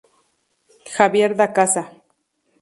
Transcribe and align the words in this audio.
Javier 0.95 1.31
Da 1.37 1.47
Casa. 1.57 1.83